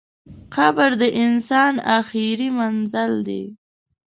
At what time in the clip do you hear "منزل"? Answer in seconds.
2.59-3.11